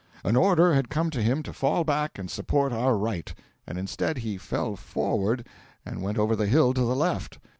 [0.23, 3.31] An order had come to him to fall back and support our right;
[3.67, 5.45] and instead he fell forward
[5.85, 7.37] and went over the hill to the left.